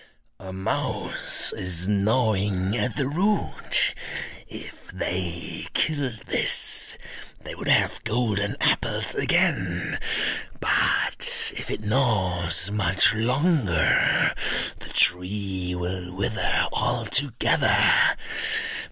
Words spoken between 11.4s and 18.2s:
if it gnaws much longer the tree will wither altogether.